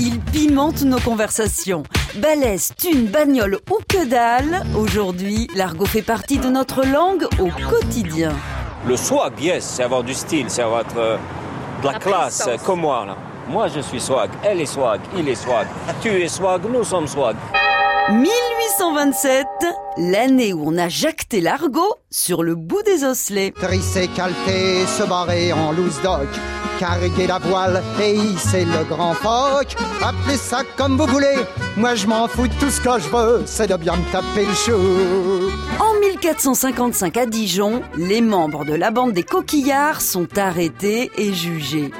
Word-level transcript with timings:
il 0.00 0.18
pimente 0.18 0.82
nos 0.82 0.98
conversations. 0.98 1.82
Balèze, 2.16 2.72
thune, 2.76 3.06
bagnole 3.06 3.58
ou 3.70 3.78
que 3.86 4.06
dalle, 4.06 4.62
aujourd'hui, 4.74 5.46
l'argot 5.54 5.84
fait 5.84 6.02
partie 6.02 6.38
de 6.38 6.48
notre 6.48 6.84
langue 6.86 7.26
au 7.38 7.48
quotidien. 7.68 8.32
Le 8.86 8.96
swag, 8.96 9.38
yes, 9.40 9.64
c'est 9.64 9.82
avoir 9.82 10.02
du 10.02 10.14
style, 10.14 10.46
c'est 10.48 10.62
avoir 10.62 10.84
euh, 10.96 11.18
de 11.82 11.86
la, 11.86 11.98
classe, 11.98 12.48
comme 12.64 12.80
moi. 12.80 13.04
Là. 13.06 13.16
Moi, 13.48 13.68
je 13.68 13.80
suis 13.80 14.00
swag, 14.00 14.30
elle 14.42 14.60
est 14.60 14.66
swag, 14.66 15.00
il 15.16 15.28
est 15.28 15.34
swag. 15.34 15.66
Tu 16.00 16.08
es 16.08 16.28
swag, 16.28 16.62
nous 16.72 16.84
sommes 16.84 17.06
swag. 17.06 17.36
1827, 18.08 19.46
l'année 19.98 20.52
où 20.52 20.62
on 20.66 20.78
a 20.78 20.88
jacté 20.88 21.40
l'argot 21.40 21.94
sur 22.10 22.42
le 22.42 22.54
bout 22.54 22.82
des 22.82 23.04
osselets. 23.04 23.52
Trisser, 23.52 24.08
calter, 24.08 24.86
se 24.86 25.04
barrer 25.04 25.52
en 25.52 25.72
loose 25.72 26.00
dog 26.02 26.26
carguer 26.80 27.26
la 27.26 27.38
voile 27.38 27.82
et 28.02 28.14
hisser 28.14 28.64
le 28.64 28.84
grand 28.84 29.12
foc. 29.12 29.76
Appelez 30.02 30.38
ça 30.38 30.62
comme 30.78 30.96
vous 30.96 31.06
voulez, 31.06 31.36
moi 31.76 31.94
je 31.94 32.06
m'en 32.06 32.26
fous 32.26 32.48
de 32.48 32.54
tout 32.54 32.70
ce 32.70 32.80
que 32.80 32.98
je 32.98 33.08
veux, 33.10 33.42
c'est 33.44 33.66
de 33.66 33.76
bien 33.76 33.96
me 33.96 34.10
taper 34.10 34.46
le 34.46 34.54
chou. 34.54 35.52
En 35.78 36.00
1455 36.00 37.18
à 37.18 37.26
Dijon, 37.26 37.82
les 37.98 38.22
membres 38.22 38.64
de 38.64 38.72
la 38.72 38.90
bande 38.90 39.12
des 39.12 39.24
coquillards 39.24 40.00
sont 40.00 40.38
arrêtés 40.38 41.10
et 41.18 41.34
jugés. 41.34 41.90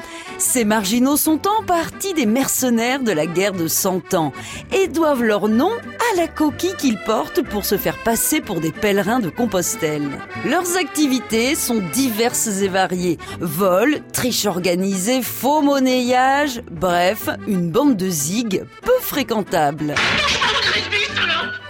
Ces 0.41 0.65
marginaux 0.65 1.19
sont 1.19 1.43
en 1.47 1.63
partie 1.65 2.15
des 2.15 2.25
mercenaires 2.25 3.03
de 3.03 3.13
la 3.13 3.27
guerre 3.27 3.53
de 3.53 3.69
Cent 3.69 4.15
Ans 4.15 4.33
et 4.75 4.89
doivent 4.89 5.23
leur 5.23 5.49
nom 5.49 5.71
à 5.71 6.17
la 6.17 6.29
coquille 6.29 6.75
qu'ils 6.79 6.99
portent 6.99 7.43
pour 7.43 7.67
se 7.67 7.77
faire 7.77 7.99
passer 8.03 8.41
pour 8.41 8.59
des 8.59 8.73
pèlerins 8.73 9.21
de 9.21 9.29
Compostelle. 9.29 10.09
Leurs 10.47 10.79
activités 10.79 11.55
sont 11.55 11.83
diverses 11.93 12.63
et 12.63 12.69
variées. 12.69 13.19
Vol, 13.39 14.01
triche 14.15 14.47
organisée, 14.47 15.21
faux 15.21 15.61
monnayage, 15.61 16.63
bref, 16.71 17.29
une 17.47 17.71
bande 17.71 17.97
de 17.97 18.09
zig 18.09 18.65
peu 18.83 18.99
fréquentable. 19.03 19.95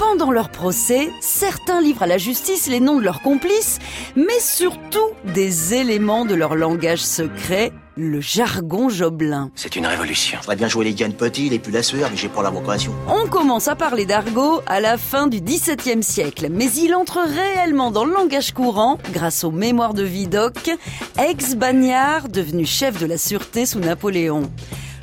Pendant 0.01 0.31
leur 0.31 0.49
procès, 0.49 1.11
certains 1.21 1.83
livrent 1.83 2.05
à 2.05 2.07
la 2.07 2.17
justice 2.17 2.69
les 2.69 2.81
noms 2.81 2.97
de 2.97 3.05
leurs 3.05 3.21
complices, 3.21 3.79
mais 4.17 4.41
surtout 4.41 5.11
des 5.35 5.75
éléments 5.75 6.25
de 6.25 6.35
leur 6.35 6.55
langage 6.55 7.03
secret, 7.03 7.71
le 7.99 8.19
jargon 8.19 8.89
jobelin. 8.89 9.51
C'est 9.55 9.77
une 9.77 9.85
révolution. 9.85 10.39
Faudrait 10.39 10.57
bien 10.57 10.69
jouer 10.69 10.87
les 10.87 10.95
gains 10.95 11.11
petits, 11.11 11.51
les 11.51 11.59
plus 11.59 11.71
la 11.71 11.83
sueur, 11.83 12.09
mais 12.11 12.17
j'ai 12.17 12.31
pas 12.31 12.43
la 12.43 12.49
vocation. 12.49 12.95
On 13.09 13.29
commence 13.29 13.69
à 13.69 13.77
parler 13.77 14.07
d'argot 14.07 14.63
à 14.65 14.81
la 14.81 14.97
fin 14.97 15.27
du 15.27 15.43
XVIIe 15.43 16.03
siècle, 16.03 16.49
mais 16.51 16.73
il 16.73 16.95
entre 16.95 17.21
réellement 17.21 17.91
dans 17.91 18.07
le 18.07 18.15
langage 18.15 18.55
courant 18.55 18.97
grâce 19.13 19.45
aux 19.45 19.51
mémoires 19.51 19.93
de 19.93 20.03
Vidocq, 20.03 20.71
ex-bagnard 21.19 22.31
devenu 22.31 22.65
chef 22.65 22.99
de 22.99 23.05
la 23.05 23.19
sûreté 23.19 23.67
sous 23.67 23.81
Napoléon. 23.81 24.51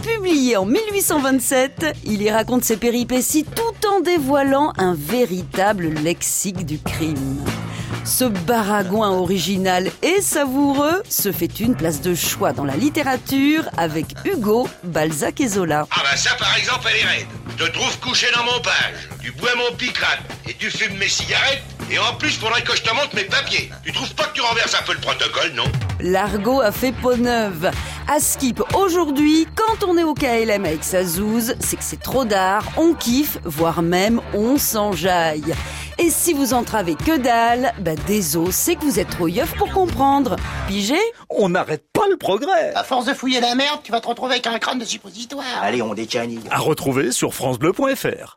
Publié 0.04 0.58
en 0.58 0.66
1827, 0.66 1.98
il 2.06 2.22
y 2.22 2.30
raconte 2.30 2.64
ses 2.64 2.78
péripéties 2.78 3.44
tout 3.44 3.67
en 3.88 4.02
dévoilant 4.02 4.74
un 4.78 4.94
véritable 4.94 5.90
lexique 5.90 6.66
du 6.66 6.80
crime. 6.80 7.44
Ce 8.04 8.24
baragouin 8.24 9.10
original 9.10 9.92
et 10.02 10.22
savoureux 10.22 11.04
se 11.10 11.32
fait 11.32 11.60
une 11.60 11.76
place 11.76 12.02
de 12.02 12.16
choix 12.16 12.54
dans 12.54 12.66
la 12.66 12.76
littérature 12.76 13.64
avec 13.78 14.06
Hugo, 14.26 14.68
Balzac 14.84 15.42
et 15.42 15.48
Zola. 15.48 15.88
Ah 15.92 16.02
bah 16.04 16.18
ça 16.18 16.36
par 16.38 16.56
exemple 16.58 16.88
elle 16.90 17.02
est 17.02 17.06
raide. 17.06 17.28
Je 17.58 17.66
te 17.66 17.72
trouve 17.72 18.00
couché 18.00 18.28
dans 18.36 18.44
mon 18.44 18.62
page, 18.62 19.10
tu 19.22 19.32
bois 19.32 19.56
mon 19.58 19.76
picrate 19.76 20.20
et 20.48 20.54
tu 20.54 20.70
fumes 20.70 20.98
mes 20.98 21.10
cigarettes 21.10 21.64
et 21.90 22.00
en 22.00 22.14
plus 22.18 22.38
faudrait 22.38 22.62
que 22.62 22.76
je 22.76 22.82
te 22.82 22.94
montre 22.94 23.16
mes 23.16 23.24
papiers. 23.24 23.70
Tu 23.84 23.92
trouves 23.92 24.14
pas 24.16 24.26
que 24.26 24.34
tu 24.34 24.42
renverses 24.42 24.76
un 24.76 24.84
peu 24.84 24.94
le 24.94 25.00
protocole, 25.00 25.52
non? 25.54 25.66
L'argot 26.00 26.62
a 26.62 26.72
fait 26.72 26.92
peau 26.92 27.16
neuve. 27.16 27.72
À 28.10 28.22
Skip, 28.22 28.64
aujourd'hui, 28.74 29.46
quand 29.54 29.86
on 29.86 29.98
est 29.98 30.04
au 30.04 30.14
KLM 30.14 30.64
avec 30.64 30.86
sa 30.86 31.04
zouze, 31.04 31.56
c'est 31.60 31.76
que 31.76 31.84
c'est 31.84 32.00
trop 32.00 32.24
d'art, 32.24 32.64
on 32.78 32.94
kiffe, 32.94 33.38
voire 33.44 33.82
même 33.82 34.22
on 34.34 34.58
s'enjaille. 34.58 35.54
Et 35.98 36.10
si 36.10 36.32
vous 36.32 36.54
entravez 36.54 36.96
que 36.96 37.18
dalle, 37.18 37.74
bah 37.80 37.96
désolé, 38.08 38.54
c'est 38.54 38.76
que 38.76 38.86
vous 38.86 39.00
êtes 39.00 39.10
trop 39.10 39.28
yeuf 39.28 39.54
pour 39.58 39.74
comprendre. 39.74 40.38
Pigé 40.70 40.96
On 41.30 41.50
n'arrête 41.50 41.84
pas 41.92 42.08
le 42.10 42.16
progrès 42.16 42.74
À 42.76 42.86
force 42.86 43.06
de 43.06 43.14
fouiller 43.14 43.42
la 43.42 43.56
merde, 43.56 43.82
tu 43.84 43.92
vas 43.92 44.00
te 44.00 44.08
retrouver 44.08 44.36
avec 44.36 44.48
un 44.48 44.58
crâne 44.58 44.80
de 44.80 44.86
suppositoire 44.86 45.44
Allez, 45.62 45.82
on 45.82 45.94
décanille. 45.94 46.40
À 46.50 46.60
retrouver 46.60 47.12
sur 47.12 47.34
francebleu.fr 47.34 48.36